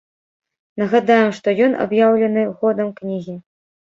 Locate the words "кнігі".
2.97-3.37